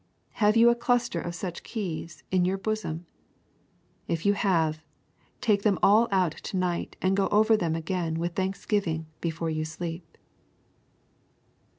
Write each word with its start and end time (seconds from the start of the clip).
Have 0.41 0.57
you 0.57 0.71
a 0.71 0.75
cluster 0.75 1.21
of 1.21 1.35
such 1.35 1.61
keys 1.61 2.23
in 2.31 2.43
your 2.43 2.57
bosom? 2.57 3.05
If 4.07 4.25
you 4.25 4.33
have, 4.33 4.81
take 5.41 5.61
them 5.61 5.77
all 5.83 6.07
out 6.11 6.31
to 6.31 6.57
night 6.57 6.97
and 7.03 7.15
go 7.15 7.27
over 7.27 7.55
them 7.55 7.75
again 7.75 8.17
with 8.17 8.33
thanksgiving 8.33 9.05
before 9.19 9.51
you 9.51 9.63
sleep. 9.63 10.17